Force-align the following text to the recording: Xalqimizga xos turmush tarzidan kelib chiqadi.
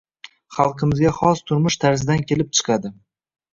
Xalqimizga 0.55 1.11
xos 1.17 1.45
turmush 1.53 1.79
tarzidan 1.85 2.27
kelib 2.33 2.53
chiqadi. 2.61 2.95